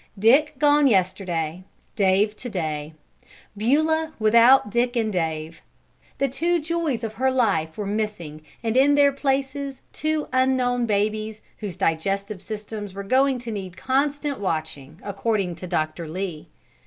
[0.17, 1.63] Dick gone yesterday,
[1.95, 2.95] Dave to day;
[3.55, 5.61] Beulah without Dick and Dave!
[6.17, 11.43] The two joys of her life were missing and in their places two unknown babies
[11.59, 16.07] whose digestive systems were going to need constant watching, according to Dr.
[16.09, 16.47] Lee.